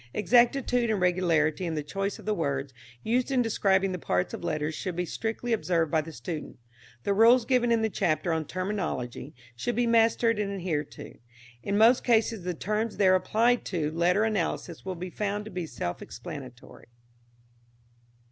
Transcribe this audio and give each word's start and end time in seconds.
Exactitude 0.15 0.89
and 0.89 0.99
regularity 0.99 1.63
in 1.63 1.75
the 1.75 1.83
choice 1.83 2.17
of 2.17 2.25
the 2.25 2.33
words 2.33 2.73
used 3.03 3.29
in 3.29 3.43
describing 3.43 3.91
the 3.91 3.99
parts 3.99 4.33
of 4.33 4.43
letters 4.43 4.73
should 4.73 4.95
be 4.95 5.05
strictly 5.05 5.53
observed 5.53 5.91
by 5.91 6.01
the 6.01 6.11
student. 6.11 6.57
The 7.03 7.13
rules 7.13 7.45
given 7.45 7.71
in 7.71 7.83
the 7.83 7.87
chapter 7.91 8.33
on 8.33 8.45
"Terminology" 8.45 9.35
should 9.55 9.75
be 9.75 9.85
mastered 9.85 10.39
and 10.39 10.51
adhered 10.53 10.89
to. 10.93 11.19
In 11.61 11.77
most 11.77 12.03
cases 12.03 12.43
the 12.43 12.55
terms 12.55 12.97
there 12.97 13.13
applied 13.13 13.63
to 13.65 13.91
letter 13.91 14.23
analysis 14.23 14.83
will 14.83 14.95
be 14.95 15.11
found 15.11 15.45
to 15.45 15.51
be 15.51 15.67
self 15.67 16.01
explanatory. 16.01 16.87